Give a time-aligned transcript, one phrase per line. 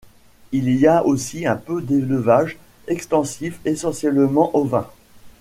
[0.51, 2.57] Il y a aussi un peu d'élevage
[2.87, 4.89] extensif essentiellement ovin.